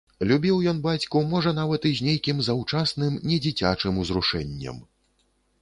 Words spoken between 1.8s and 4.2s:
і з нейкім заўчасным недзіцячым